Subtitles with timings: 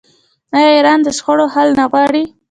[0.55, 2.23] آیا ایران د شخړو حل نه غواړي؟